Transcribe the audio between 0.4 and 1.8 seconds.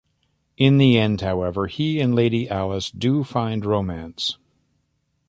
In the end, however,